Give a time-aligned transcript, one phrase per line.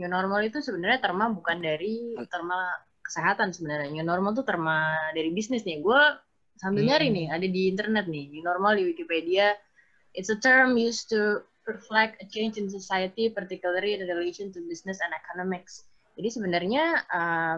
[0.00, 2.72] new normal itu sebenarnya terma bukan dari terma
[3.04, 3.92] kesehatan sebenarnya.
[3.92, 5.84] New normal tuh terma dari bisnis nih.
[5.84, 6.00] Gue
[6.56, 6.96] sambil Hmm.
[6.96, 8.32] nyari nih, ada di internet nih.
[8.32, 9.52] New normal di Wikipedia.
[10.16, 15.04] It's a term used to reflect a change in society, particularly in relation to business
[15.04, 15.84] and economics.
[16.16, 17.56] Jadi sebenarnya uh,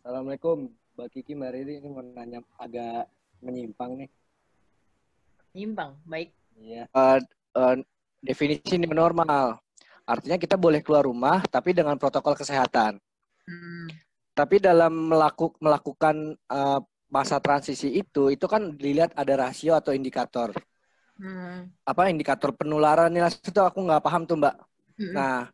[0.00, 3.08] Assalamualaikum, Mbak Kiki Mbak Riri ini mau nanya agak
[3.40, 4.10] menyimpang nih.
[5.56, 6.28] nyimpang, baik.
[6.60, 6.84] Iya.
[6.92, 7.18] Eh,
[7.56, 7.74] eh,
[8.20, 9.56] definisi new normal.
[10.04, 13.00] Artinya kita boleh keluar rumah tapi dengan protokol kesehatan.
[13.48, 13.88] Hmm,
[14.36, 20.52] Tapi dalam melaku- melakukan eh, masa transisi itu, itu kan dilihat ada rasio atau indikator.
[21.16, 24.54] hmm, Apa indikator penularan nih itu aku nggak paham tuh Mbak.
[25.00, 25.14] hmm.
[25.16, 25.48] Nah,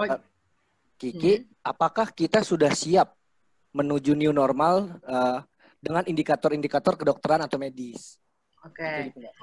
[0.00, 0.06] Oh,
[1.00, 1.32] Kiki,
[1.64, 3.16] apakah kita sudah siap
[3.72, 5.38] menuju new normal eh,
[5.80, 8.20] dengan indikator-indikator kedokteran atau medis?
[8.68, 8.76] oke.
[8.76, 9.34] Kayak gitu, Mbak.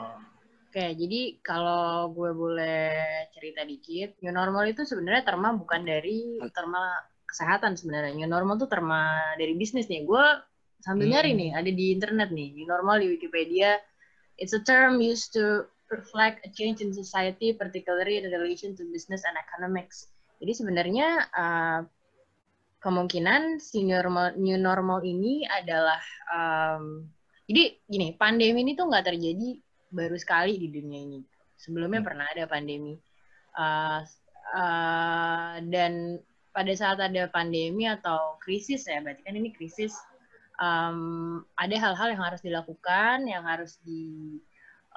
[0.68, 2.92] Oke, jadi kalau gue boleh
[3.34, 6.94] cerita dikit, new normal itu sebenarnya terma bukan dari terma
[7.26, 8.14] kesehatan sebenarnya.
[8.14, 10.06] New normal tuh terma dari bisnis nih.
[10.06, 10.22] Gue
[10.86, 11.14] sambil Hmm.
[11.18, 12.54] nyari nih, ada di internet nih.
[12.54, 13.82] New normal di Wikipedia.
[14.38, 19.26] It's a term used to reflect a change in society, particularly in relation to business
[19.26, 20.12] and economics.
[20.38, 21.82] Jadi sebenarnya uh,
[22.78, 27.10] kemungkinan si new normal, new normal ini adalah um,
[27.48, 29.58] jadi gini, pandemi ini tuh nggak terjadi
[29.90, 31.20] baru sekali di dunia ini.
[31.58, 32.08] Sebelumnya Hmm.
[32.12, 33.00] pernah ada pandemi.
[33.58, 34.06] Uh,
[34.54, 36.22] uh, dan
[36.54, 39.96] pada saat ada pandemi atau krisis ya, berarti kan ini krisis,
[40.62, 44.38] um, ada hal-hal yang harus dilakukan, yang harus di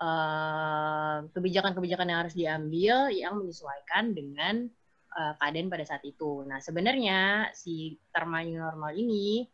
[0.01, 4.69] uh, kebijakan-kebijakan yang harus diambil yang menyesuaikan dengan
[5.14, 6.47] uh, keadaan pada saat itu.
[6.47, 9.47] Nah, sebenarnya si terma new normal ini,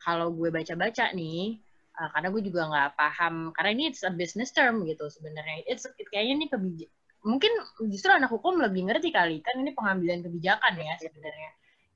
[0.00, 1.60] kalau gue baca-baca nih,
[1.96, 5.64] uh, karena gue juga nggak paham, karena ini it's a business term gitu sebenarnya.
[5.68, 7.52] It's it, kayaknya ini kebijakan mungkin
[7.92, 11.50] justru anak hukum lebih ngerti kali kan ini pengambilan kebijakan ya sebenarnya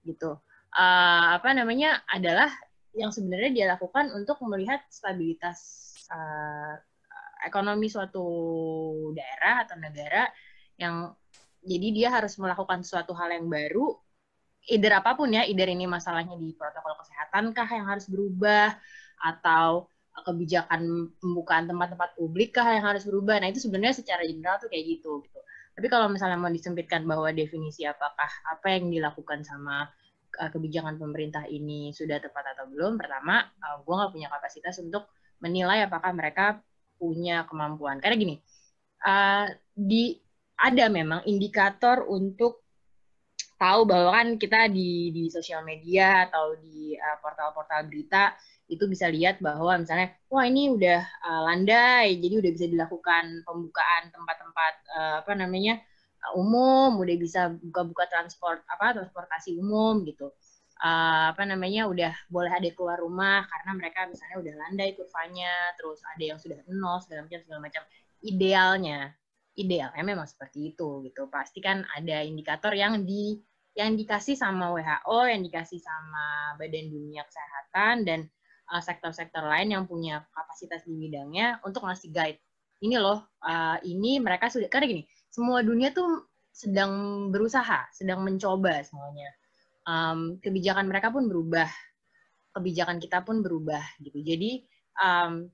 [0.04, 0.36] gitu
[0.76, 2.52] uh, apa namanya adalah
[2.92, 5.58] yang sebenarnya dia lakukan untuk melihat stabilitas
[6.12, 6.76] uh,
[7.42, 8.26] ekonomi suatu
[9.16, 10.28] daerah atau negara
[10.76, 11.10] yang
[11.64, 13.96] jadi dia harus melakukan suatu hal yang baru
[14.68, 18.76] either apa pun ya either ini masalahnya di protokol kesehatan kah yang harus berubah
[19.20, 19.88] atau
[20.22, 23.42] kebijakan pembukaan tempat-tempat publik kah yang harus berubah.
[23.42, 25.40] Nah, itu sebenarnya secara general tuh kayak gitu gitu.
[25.74, 29.90] Tapi kalau misalnya mau disempitkan bahwa definisi apakah apa yang dilakukan sama
[30.38, 35.10] uh, kebijakan pemerintah ini sudah tepat atau belum, pertama, uh, gue nggak punya kapasitas untuk
[35.42, 36.62] menilai apakah mereka
[36.94, 37.98] punya kemampuan.
[37.98, 38.36] Karena gini,
[39.02, 40.14] uh, di
[40.58, 42.64] ada memang indikator untuk
[43.58, 48.34] tahu bahwa kan kita di di sosial media atau di uh, portal-portal berita
[48.66, 54.02] itu bisa lihat bahwa misalnya wah ini udah uh, landai jadi udah bisa dilakukan pembukaan
[54.10, 55.78] tempat-tempat uh, apa namanya
[56.28, 60.32] uh, umum udah bisa buka-buka transport apa transportasi umum gitu.
[60.84, 66.02] Uh, apa namanya udah boleh ada keluar rumah karena mereka misalnya udah landai kurvanya terus
[66.02, 67.82] ada yang sudah nol segala macam segala macam.
[68.24, 69.14] Idealnya
[69.54, 73.38] idealnya memang seperti itu gitu pasti kan ada indikator yang di
[73.74, 78.20] yang dikasih sama WHO yang dikasih sama Badan Dunia Kesehatan dan
[78.70, 82.38] uh, sektor-sektor lain yang punya kapasitas di bidangnya untuk ngasih guide.
[82.82, 88.86] Ini loh, uh, ini mereka sudah karena gini, semua dunia tuh sedang berusaha, sedang mencoba
[88.86, 89.30] semuanya.
[89.84, 91.66] Um, kebijakan mereka pun berubah,
[92.54, 94.22] kebijakan kita pun berubah gitu.
[94.22, 94.62] Jadi
[95.02, 95.50] um,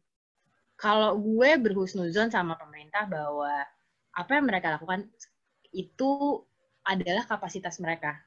[0.76, 3.52] kalau gue berhusnuzon sama pemerintah bahwa
[4.14, 5.06] apa yang mereka lakukan
[5.70, 6.42] itu
[6.82, 8.18] adalah kapasitas mereka.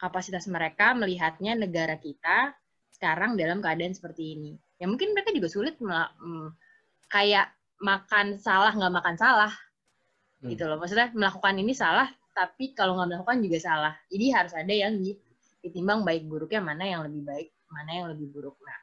[0.00, 2.56] Kapasitas mereka melihatnya negara kita
[2.92, 4.52] sekarang dalam keadaan seperti ini.
[4.80, 6.52] Ya mungkin mereka juga sulit hmm,
[7.08, 9.52] kayak makan salah nggak makan salah
[10.40, 10.52] hmm.
[10.52, 10.76] gitu loh.
[10.80, 13.94] Maksudnya melakukan ini salah, tapi kalau nggak melakukan juga salah.
[14.08, 15.00] Jadi harus ada yang
[15.60, 18.56] ditimbang baik buruknya mana yang lebih baik, mana yang lebih buruk.
[18.64, 18.78] Nah,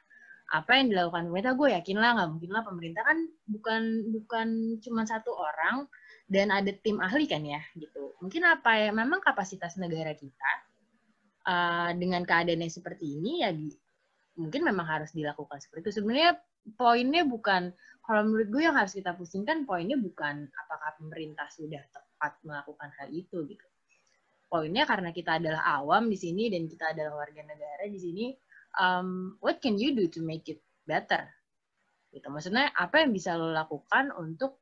[0.48, 3.18] apa yang dilakukan pemerintah gue yakin lah nggak mungkin lah pemerintah kan
[3.52, 3.82] bukan
[4.16, 4.48] bukan
[4.80, 5.84] cuma satu orang
[6.28, 8.12] dan ada tim ahli kan ya gitu.
[8.20, 10.52] Mungkin apa ya memang kapasitas negara kita
[11.48, 13.72] uh, dengan keadaan yang seperti ini ya di,
[14.36, 16.04] mungkin memang harus dilakukan seperti itu.
[16.04, 16.36] Sebenarnya
[16.76, 17.72] poinnya bukan
[18.04, 23.08] kalau menurut gue yang harus kita pusingkan poinnya bukan apakah pemerintah sudah tepat melakukan hal
[23.08, 23.66] itu gitu.
[24.48, 28.26] Poinnya karena kita adalah awam di sini dan kita adalah warga negara di sini.
[28.80, 31.28] Um, what can you do to make it better?
[32.08, 32.24] Gitu.
[32.32, 34.56] Maksudnya apa yang bisa lo lakukan untuk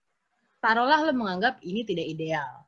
[0.67, 2.67] taruhlah lo menganggap ini tidak ideal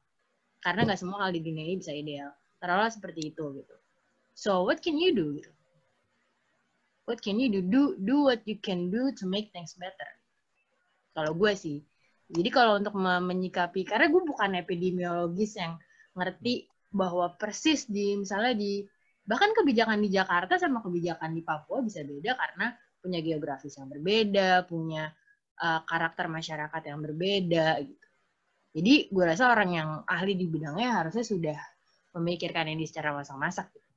[0.62, 2.31] karena nggak semua hal di dunia ini bisa ideal.
[2.62, 3.77] Taruhlah seperti itu gitu.
[4.39, 5.35] So what can you do?
[5.35, 5.50] Gitu
[7.09, 10.12] what can you do do do what you can do to make things better
[11.17, 11.81] kalau gue sih
[12.29, 15.81] jadi kalau untuk menyikapi karena gue bukan epidemiologis yang
[16.12, 18.85] ngerti bahwa persis di misalnya di
[19.25, 24.69] bahkan kebijakan di Jakarta sama kebijakan di Papua bisa beda karena punya geografis yang berbeda
[24.69, 25.09] punya
[25.58, 28.06] uh, karakter masyarakat yang berbeda gitu.
[28.78, 31.58] Jadi gue rasa orang yang ahli di bidangnya harusnya sudah
[32.14, 33.90] memikirkan ini secara masak-masak gitu.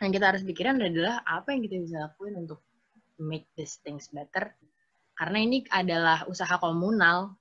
[0.00, 2.64] Yang kita harus pikirin adalah apa yang kita bisa lakuin untuk
[3.20, 4.56] make these things better.
[5.12, 7.36] Karena ini adalah usaha komunal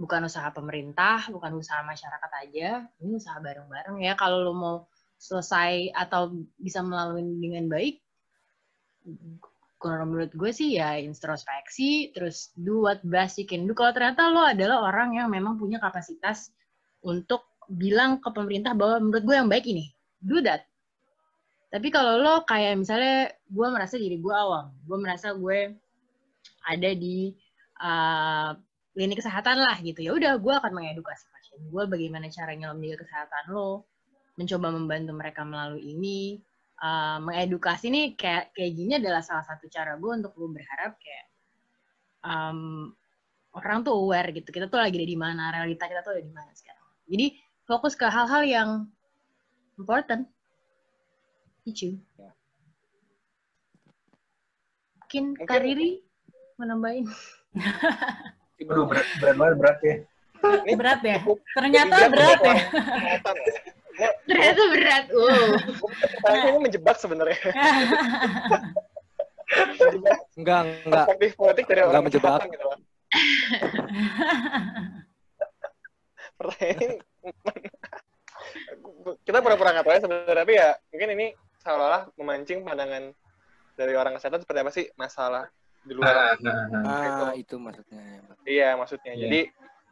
[0.00, 4.12] bukan usaha pemerintah bukan usaha masyarakat aja ini usaha bareng-bareng ya.
[4.20, 4.76] Kalau lo mau
[5.20, 8.00] selesai atau bisa melalui dengan baik
[9.80, 14.28] kalau menurut gue sih ya introspeksi terus do what best you can do kalau ternyata
[14.28, 16.52] lo adalah orang yang memang punya kapasitas
[17.00, 19.88] untuk bilang ke pemerintah bahwa menurut gue yang baik ini
[20.20, 20.70] do that
[21.70, 25.78] tapi kalau lo kayak misalnya gue merasa diri gue awam, gue merasa gue
[26.66, 27.30] ada di
[27.78, 28.50] uh,
[28.98, 30.02] lini kesehatan lah gitu.
[30.02, 33.86] Ya udah, gue akan mengedukasi pasien gue bagaimana caranya lo menjaga kesehatan lo,
[34.34, 36.42] mencoba membantu mereka melalui ini.
[36.80, 41.24] Uh, mengedukasi nih kayak kayak gini adalah salah satu cara gue untuk gue berharap kayak
[42.24, 42.88] um,
[43.52, 44.48] orang tuh aware gitu.
[44.48, 46.86] Kita tuh lagi ada di mana, realita kita tuh ada di mana sekarang.
[47.04, 47.26] Jadi
[47.68, 48.70] fokus ke hal-hal yang
[49.76, 50.24] important
[51.68, 52.00] Icu.
[52.16, 52.32] Ya.
[55.04, 56.00] Mungkin Kariri
[56.56, 57.04] menambahin.
[58.70, 59.96] Aduh, berat, berat banget, berat ya.
[60.40, 61.18] Ini berat ya?
[61.56, 62.56] Ternyata berat ya?
[64.28, 65.04] Ternyata berat.
[65.12, 65.56] Uh.
[66.20, 67.36] Pertanyaannya ini menjebak sebenarnya.
[70.38, 71.06] enggak, enggak.
[71.10, 72.40] Perspektif politik dari enggak menjebak.
[72.46, 72.66] Gitu
[76.38, 77.02] Pertanyaan
[79.26, 81.26] kita pura-pura nggak tahu ya sebenarnya tapi ya mungkin ini
[81.60, 83.12] seolah-olah memancing pandangan
[83.76, 85.44] dari orang kesehatan seperti apa sih masalah
[85.80, 87.28] di luar nah, nah, nah.
[87.28, 89.22] Ah, itu maksudnya iya maksudnya yeah.
[89.24, 89.40] jadi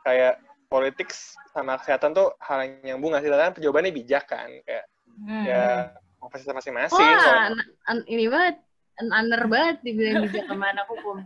[0.05, 0.35] kayak
[0.69, 1.09] politik
[1.53, 4.85] sama kesehatan tuh hal yang bunga sih kan jawabannya bijak kan kayak
[5.25, 5.45] hmm.
[5.49, 5.93] ya
[6.29, 7.51] fasilitas masing-masing wah
[7.89, 8.57] an ini banget
[9.01, 11.25] an aner banget dibilang bijak ke mana hukum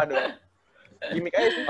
[0.00, 0.36] aduh
[1.12, 1.64] gimmick aja sih.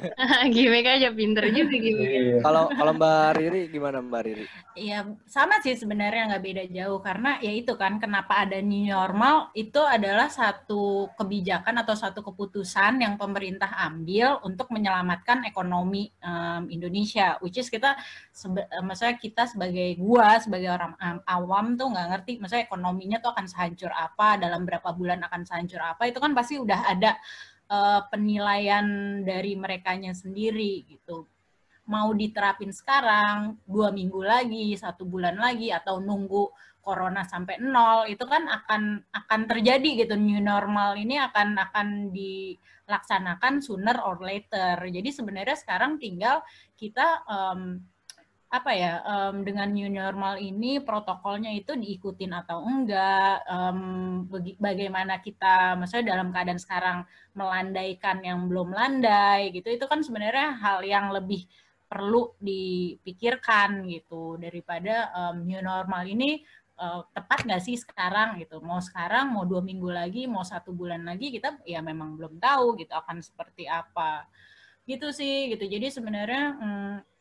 [0.54, 2.10] gimmick aja pinter juga gimmick.
[2.10, 2.36] Iya.
[2.42, 4.44] Kalau kalau Mbak Riri gimana Mbak Riri?
[4.76, 4.98] Iya
[5.28, 9.80] sama sih sebenarnya nggak beda jauh karena ya itu kan kenapa ada new normal itu
[9.80, 17.38] adalah satu kebijakan atau satu keputusan yang pemerintah ambil untuk menyelamatkan ekonomi um, Indonesia.
[17.40, 17.96] Which is kita
[18.32, 23.30] sebe maksudnya kita sebagai gua sebagai orang um, awam tuh nggak ngerti maksudnya ekonominya tuh
[23.32, 27.16] akan sehancur apa dalam berapa bulan akan sehancur apa itu kan pasti udah ada
[27.72, 28.84] uh, penilaian
[29.24, 31.24] dari merekanya sendiri gitu.
[31.88, 36.52] Mau diterapin sekarang dua minggu lagi satu bulan lagi atau nunggu
[36.82, 40.14] corona sampai nol itu kan akan akan terjadi gitu.
[40.14, 44.78] New normal ini akan akan dilaksanakan sooner or later.
[44.78, 46.44] Jadi sebenarnya sekarang tinggal
[46.78, 47.82] kita um,
[48.52, 53.40] apa ya um, dengan new normal ini protokolnya itu diikutin atau enggak?
[53.48, 54.28] Um,
[54.60, 56.98] bagaimana kita maksudnya dalam keadaan sekarang
[57.32, 61.48] melandaikan yang belum landai gitu itu kan sebenarnya hal yang lebih
[61.88, 66.44] perlu dipikirkan gitu daripada um, new normal ini
[66.76, 68.60] uh, tepat nggak sih sekarang gitu?
[68.60, 72.76] Mau sekarang mau dua minggu lagi mau satu bulan lagi kita ya memang belum tahu
[72.76, 74.28] gitu akan seperti apa.
[74.84, 75.64] Gitu sih gitu.
[75.64, 77.11] Jadi sebenarnya hmm,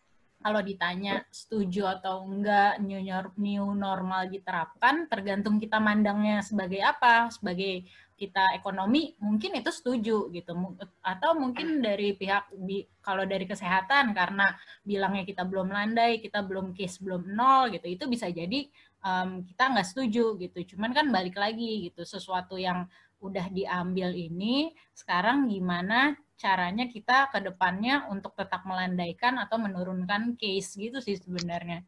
[0.42, 3.00] kalau ditanya setuju atau enggak new,
[3.38, 7.86] new normal diterapkan, tergantung kita mandangnya sebagai apa, sebagai
[8.22, 10.54] kita ekonomi mungkin itu setuju gitu.
[11.02, 12.54] Atau mungkin dari pihak
[13.02, 14.54] kalau dari kesehatan karena
[14.86, 18.70] bilangnya kita belum landai kita belum case belum nol gitu itu bisa jadi
[19.02, 20.78] um, kita nggak setuju gitu.
[20.78, 22.86] Cuman kan balik lagi gitu sesuatu yang
[23.22, 30.74] udah diambil ini sekarang gimana caranya kita ke depannya untuk tetap melandaikan atau menurunkan case
[30.74, 31.86] gitu sih sebenarnya.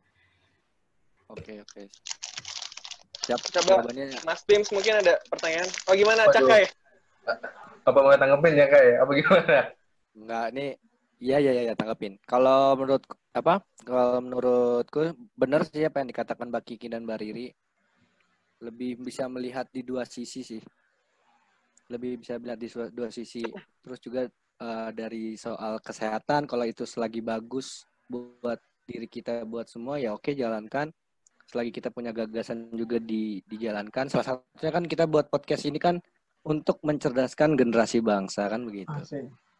[1.25, 1.89] Oke, oke.
[3.25, 4.13] Siap, Coba jawabannya.
[4.21, 5.65] Mas Bims mungkin ada pertanyaan.
[5.89, 6.37] Oh gimana Waduh.
[6.37, 6.63] Cakai?
[7.83, 8.83] Apa mau tanggepin ya Kak?
[9.01, 9.57] Apa gimana?
[10.13, 10.65] Enggak, ini
[11.17, 12.21] iya iya iya tanggepin.
[12.27, 13.01] Kalau menurut
[13.33, 13.65] apa?
[13.81, 17.47] Kalau menurutku benar sih apa yang dikatakan Mbak Kiki dan Mbak Riri.
[18.61, 20.61] Lebih bisa melihat di dua sisi sih.
[21.91, 23.43] Lebih bisa melihat di dua sisi.
[23.83, 24.21] Terus juga
[24.63, 30.35] uh, dari soal kesehatan kalau itu selagi bagus buat diri kita buat semua ya oke
[30.35, 30.91] jalankan
[31.47, 36.03] selagi kita punya gagasan juga di dijalankan salah satunya kan kita buat podcast ini kan
[36.43, 38.91] untuk mencerdaskan generasi bangsa kan begitu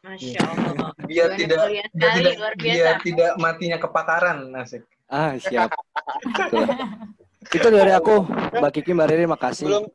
[0.03, 0.92] Masya Allah.
[1.08, 4.84] Biar tidak, biar tidak, biar tidak matinya kepakaran, nasik.
[5.08, 5.72] Ah, siap.
[7.48, 9.63] Itu dari aku, Mbak Kiki, Mbak Riri, makasih.
[9.63, 9.88] Belum,